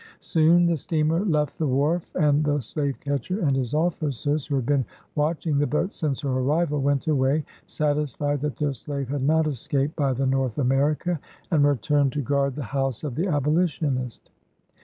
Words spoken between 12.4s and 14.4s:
the house of the Abolitionist.